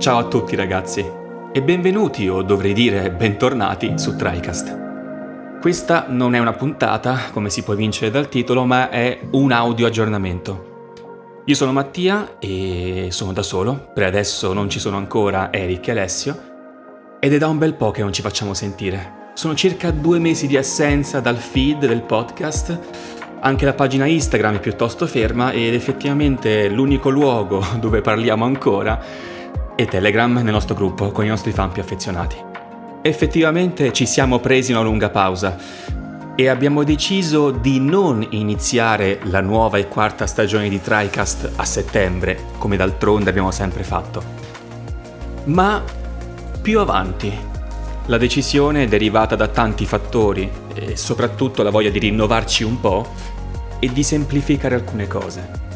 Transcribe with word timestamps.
Ciao 0.00 0.16
a 0.16 0.24
tutti 0.24 0.56
ragazzi 0.56 1.04
e 1.52 1.60
benvenuti 1.60 2.26
o 2.26 2.40
dovrei 2.40 2.72
dire 2.72 3.10
bentornati 3.10 3.98
su 3.98 4.16
TriCast. 4.16 5.58
Questa 5.60 6.06
non 6.08 6.34
è 6.34 6.38
una 6.38 6.54
puntata, 6.54 7.18
come 7.30 7.50
si 7.50 7.62
può 7.62 7.74
vincere 7.74 8.10
dal 8.10 8.30
titolo, 8.30 8.64
ma 8.64 8.88
è 8.88 9.20
un 9.32 9.52
audio 9.52 9.86
aggiornamento. 9.86 11.42
Io 11.44 11.54
sono 11.54 11.72
Mattia 11.72 12.38
e 12.38 13.08
sono 13.10 13.34
da 13.34 13.42
solo, 13.42 13.90
per 13.92 14.04
adesso 14.04 14.54
non 14.54 14.70
ci 14.70 14.78
sono 14.78 14.96
ancora 14.96 15.52
Eric 15.52 15.88
e 15.88 15.90
Alessio, 15.90 16.40
ed 17.20 17.34
è 17.34 17.36
da 17.36 17.48
un 17.48 17.58
bel 17.58 17.74
po' 17.74 17.90
che 17.90 18.00
non 18.00 18.14
ci 18.14 18.22
facciamo 18.22 18.54
sentire. 18.54 19.32
Sono 19.34 19.54
circa 19.54 19.90
due 19.90 20.18
mesi 20.18 20.46
di 20.46 20.56
assenza 20.56 21.20
dal 21.20 21.36
feed 21.36 21.84
del 21.86 22.04
podcast, 22.04 22.78
anche 23.40 23.66
la 23.66 23.74
pagina 23.74 24.06
Instagram 24.06 24.54
è 24.54 24.60
piuttosto 24.60 25.06
ferma 25.06 25.52
ed 25.52 25.74
effettivamente 25.74 26.70
l'unico 26.70 27.10
luogo 27.10 27.62
dove 27.78 28.00
parliamo 28.00 28.46
ancora 28.46 29.28
e 29.80 29.86
Telegram 29.86 30.30
nel 30.34 30.52
nostro 30.52 30.74
gruppo 30.74 31.10
con 31.10 31.24
i 31.24 31.28
nostri 31.28 31.52
fan 31.52 31.72
più 31.72 31.80
affezionati. 31.80 32.36
Effettivamente 33.00 33.94
ci 33.94 34.04
siamo 34.04 34.38
presi 34.38 34.72
una 34.72 34.82
lunga 34.82 35.08
pausa 35.08 35.56
e 36.34 36.48
abbiamo 36.48 36.84
deciso 36.84 37.50
di 37.50 37.80
non 37.80 38.26
iniziare 38.28 39.20
la 39.24 39.40
nuova 39.40 39.78
e 39.78 39.88
quarta 39.88 40.26
stagione 40.26 40.68
di 40.68 40.82
TriCast 40.82 41.52
a 41.56 41.64
settembre, 41.64 42.38
come 42.58 42.76
d'altronde 42.76 43.30
abbiamo 43.30 43.50
sempre 43.50 43.82
fatto, 43.82 44.22
ma 45.44 45.82
più 46.60 46.78
avanti. 46.78 47.32
La 48.04 48.18
decisione 48.18 48.82
è 48.82 48.86
derivata 48.86 49.34
da 49.34 49.48
tanti 49.48 49.86
fattori 49.86 50.50
e 50.74 50.94
soprattutto 50.94 51.62
la 51.62 51.70
voglia 51.70 51.90
di 51.90 52.00
rinnovarci 52.00 52.64
un 52.64 52.80
po' 52.80 53.06
e 53.78 53.90
di 53.90 54.02
semplificare 54.02 54.74
alcune 54.74 55.06
cose. 55.06 55.69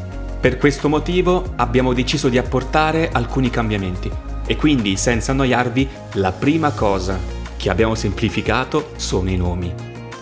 Per 0.45 0.59
questo 0.59 0.91
motivo 0.91 1.55
abbiamo 1.57 1.95
deciso 1.95 2.29
di 2.29 2.37
apportare 2.37 3.09
alcuni 3.11 3.48
cambiamenti 3.48 4.11
e 4.45 4.57
quindi, 4.57 4.95
senza 4.98 5.33
annoiarvi, 5.33 5.89
la 6.16 6.33
prima 6.33 6.71
cosa 6.73 7.18
che 7.57 7.71
abbiamo 7.71 7.95
semplificato 7.95 8.91
sono 8.96 9.30
i 9.30 9.38
nomi. 9.38 9.73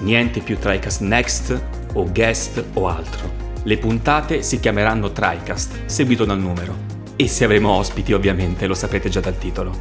Niente 0.03 0.39
più 0.39 0.61
TriCast 0.61 1.01
Next 1.01 1.63
o 1.95 2.09
Guest 2.13 2.65
o 2.75 2.87
altro. 2.87 3.33
Le 3.65 3.79
puntate 3.79 4.45
si 4.45 4.61
chiameranno 4.61 5.11
TriCast, 5.11 5.87
seguito 5.87 6.25
dal 6.25 6.39
numero. 6.39 6.73
E 7.17 7.27
se 7.27 7.43
avremo 7.43 7.71
ospiti, 7.71 8.13
ovviamente, 8.13 8.69
lo 8.69 8.75
saprete 8.75 9.09
già 9.09 9.19
dal 9.19 9.37
titolo. 9.37 9.73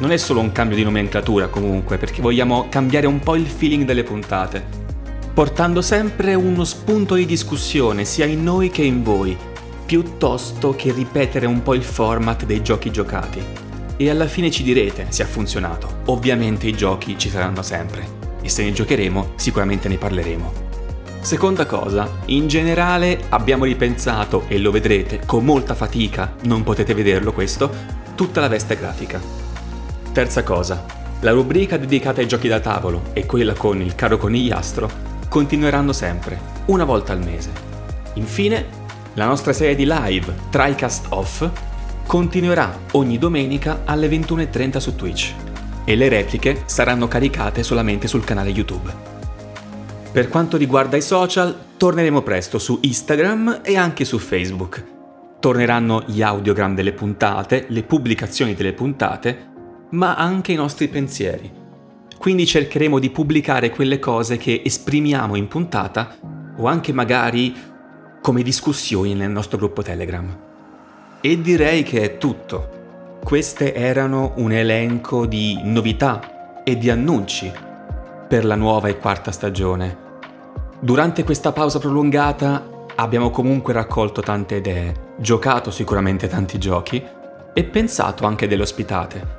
Non 0.00 0.12
è 0.12 0.18
solo 0.18 0.40
un 0.40 0.52
cambio 0.52 0.76
di 0.76 0.84
nomenclatura 0.84 1.48
comunque, 1.48 1.96
perché 1.96 2.20
vogliamo 2.20 2.66
cambiare 2.68 3.06
un 3.06 3.20
po' 3.20 3.36
il 3.36 3.46
feeling 3.46 3.86
delle 3.86 4.02
puntate, 4.02 4.62
portando 5.32 5.80
sempre 5.80 6.34
uno 6.34 6.64
spunto 6.64 7.14
di 7.14 7.24
discussione 7.24 8.04
sia 8.04 8.26
in 8.26 8.42
noi 8.42 8.68
che 8.68 8.82
in 8.82 9.02
voi, 9.02 9.34
piuttosto 9.88 10.74
che 10.76 10.92
ripetere 10.92 11.46
un 11.46 11.62
po' 11.62 11.72
il 11.72 11.82
format 11.82 12.44
dei 12.44 12.62
giochi 12.62 12.90
giocati. 12.90 13.42
E 13.96 14.10
alla 14.10 14.26
fine 14.26 14.50
ci 14.50 14.62
direte 14.62 15.06
se 15.08 15.22
ha 15.22 15.26
funzionato. 15.26 16.00
Ovviamente 16.08 16.66
i 16.66 16.74
giochi 16.74 17.16
ci 17.16 17.30
saranno 17.30 17.62
sempre 17.62 18.06
e 18.42 18.50
se 18.50 18.64
ne 18.64 18.72
giocheremo 18.72 19.32
sicuramente 19.36 19.88
ne 19.88 19.96
parleremo. 19.96 20.52
Seconda 21.20 21.64
cosa, 21.64 22.06
in 22.26 22.48
generale 22.48 23.18
abbiamo 23.30 23.64
ripensato, 23.64 24.44
e 24.48 24.58
lo 24.58 24.70
vedrete 24.70 25.22
con 25.24 25.42
molta 25.42 25.74
fatica, 25.74 26.34
non 26.42 26.64
potete 26.64 26.92
vederlo 26.92 27.32
questo, 27.32 27.70
tutta 28.14 28.42
la 28.42 28.48
veste 28.48 28.76
grafica. 28.76 29.18
Terza 30.12 30.42
cosa, 30.42 30.84
la 31.20 31.30
rubrica 31.30 31.78
dedicata 31.78 32.20
ai 32.20 32.28
giochi 32.28 32.48
da 32.48 32.60
tavolo 32.60 33.04
e 33.14 33.24
quella 33.24 33.54
con 33.54 33.80
il 33.80 33.94
caro 33.94 34.18
conigliastro 34.18 34.90
continueranno 35.30 35.94
sempre, 35.94 36.38
una 36.66 36.84
volta 36.84 37.14
al 37.14 37.24
mese. 37.24 37.52
Infine, 38.14 38.77
la 39.18 39.26
nostra 39.26 39.52
serie 39.52 39.74
di 39.74 39.84
live 39.84 40.32
TriCast 40.48 41.06
Off 41.08 41.50
continuerà 42.06 42.82
ogni 42.92 43.18
domenica 43.18 43.82
alle 43.84 44.08
21.30 44.08 44.76
su 44.76 44.94
Twitch 44.94 45.34
e 45.84 45.96
le 45.96 46.08
repliche 46.08 46.62
saranno 46.66 47.08
caricate 47.08 47.64
solamente 47.64 48.06
sul 48.06 48.22
canale 48.22 48.50
YouTube. 48.50 48.94
Per 50.12 50.28
quanto 50.28 50.56
riguarda 50.56 50.96
i 50.96 51.02
social, 51.02 51.52
torneremo 51.76 52.22
presto 52.22 52.60
su 52.60 52.78
Instagram 52.80 53.62
e 53.64 53.76
anche 53.76 54.04
su 54.04 54.18
Facebook. 54.18 54.84
Torneranno 55.40 56.04
gli 56.06 56.22
audiogram 56.22 56.76
delle 56.76 56.92
puntate, 56.92 57.64
le 57.70 57.82
pubblicazioni 57.82 58.54
delle 58.54 58.72
puntate, 58.72 59.48
ma 59.90 60.14
anche 60.14 60.52
i 60.52 60.56
nostri 60.56 60.86
pensieri. 60.86 61.50
Quindi 62.16 62.46
cercheremo 62.46 63.00
di 63.00 63.10
pubblicare 63.10 63.70
quelle 63.70 63.98
cose 63.98 64.36
che 64.36 64.62
esprimiamo 64.64 65.34
in 65.34 65.48
puntata 65.48 66.16
o 66.58 66.66
anche 66.66 66.92
magari 66.92 67.54
come 68.28 68.42
discussioni 68.42 69.14
nel 69.14 69.30
nostro 69.30 69.56
gruppo 69.56 69.80
Telegram. 69.80 70.38
E 71.22 71.40
direi 71.40 71.82
che 71.82 72.02
è 72.02 72.18
tutto. 72.18 73.16
Queste 73.24 73.72
erano 73.72 74.34
un 74.36 74.52
elenco 74.52 75.24
di 75.24 75.58
novità 75.64 76.62
e 76.62 76.76
di 76.76 76.90
annunci 76.90 77.50
per 78.28 78.44
la 78.44 78.54
nuova 78.54 78.88
e 78.88 78.98
quarta 78.98 79.32
stagione. 79.32 79.96
Durante 80.78 81.24
questa 81.24 81.52
pausa 81.52 81.78
prolungata 81.78 82.68
abbiamo 82.96 83.30
comunque 83.30 83.72
raccolto 83.72 84.20
tante 84.20 84.56
idee, 84.56 85.14
giocato 85.16 85.70
sicuramente 85.70 86.28
tanti 86.28 86.58
giochi 86.58 87.02
e 87.54 87.64
pensato 87.64 88.26
anche 88.26 88.46
delle 88.46 88.60
ospitate. 88.60 89.36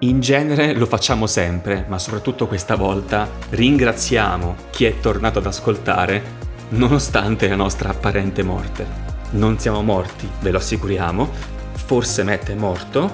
In 0.00 0.20
genere 0.20 0.72
lo 0.72 0.86
facciamo 0.86 1.26
sempre, 1.26 1.84
ma 1.88 1.98
soprattutto 1.98 2.46
questa 2.46 2.76
volta 2.76 3.28
ringraziamo 3.48 4.54
chi 4.70 4.84
è 4.84 5.00
tornato 5.00 5.40
ad 5.40 5.46
ascoltare 5.46 6.43
nonostante 6.70 7.48
la 7.48 7.56
nostra 7.56 7.90
apparente 7.90 8.42
morte. 8.42 8.86
Non 9.30 9.58
siamo 9.58 9.82
morti, 9.82 10.28
ve 10.40 10.50
lo 10.50 10.58
assicuriamo, 10.58 11.28
forse 11.72 12.22
Matt 12.22 12.50
è 12.50 12.54
morto, 12.54 13.12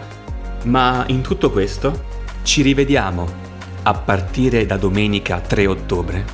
ma 0.65 1.05
in 1.09 1.23
tutto 1.23 1.51
questo 1.51 2.05
ci 2.43 2.63
rivediamo 2.63 3.49
a 3.83 3.95
partire 3.95 4.67
da 4.67 4.77
domenica 4.77 5.41
3 5.41 5.67
ottobre 5.67 6.25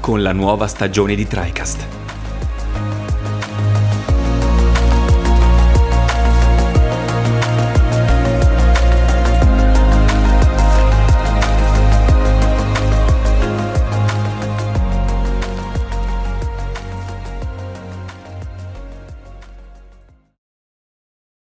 con 0.00 0.22
la 0.22 0.32
nuova 0.32 0.66
stagione 0.66 1.14
di 1.14 1.26
TriCast. 1.26 2.03